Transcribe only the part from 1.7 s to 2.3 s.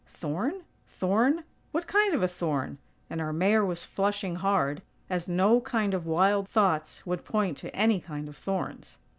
What kind of a